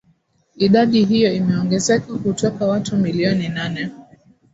idadi 0.55 1.05
hiyo 1.05 1.33
imeongezeka 1.33 2.17
kutoka 2.17 2.65
watu 2.65 2.97
milioni 2.97 3.49
nane 3.49 3.89